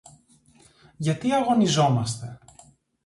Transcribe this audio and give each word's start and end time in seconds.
Για 0.97 1.15
τί 1.17 1.31
αγωνιζόμαστε; 1.33 2.39